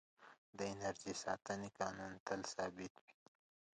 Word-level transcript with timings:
د 0.57 0.59
انرژۍ 0.73 1.13
ساتنې 1.23 1.69
قانون 1.79 2.13
تل 2.25 2.41
ثابت 2.53 2.93
وي. 3.03 3.09